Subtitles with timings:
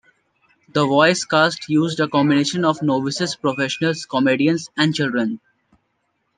[0.73, 5.39] The voice cast used a combination of novices, professionals, comedians, and children.